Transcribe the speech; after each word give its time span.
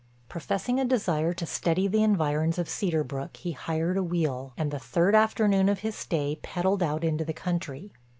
Professing 0.27 0.79
a 0.79 0.83
desire 0.83 1.31
to 1.31 1.45
study 1.45 1.87
the 1.87 2.01
environs 2.01 2.57
of 2.57 2.67
Cedar 2.67 3.03
Brook 3.03 3.37
he 3.37 3.51
hired 3.51 3.97
a 3.97 4.03
wheel, 4.03 4.51
and 4.57 4.71
the 4.71 4.79
third 4.79 5.13
afternoon 5.13 5.69
of 5.69 5.81
his 5.81 5.93
stay 5.95 6.39
peddled 6.41 6.81
out 6.81 7.03
into 7.03 7.23
the 7.23 7.33
country. 7.33 7.91